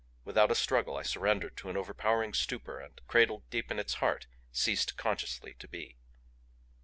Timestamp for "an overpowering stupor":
1.69-2.79